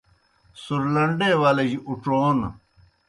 سُرلنڈے 0.63 1.29
ولِجیْ 1.41 1.79
اُڇھون 1.87 2.39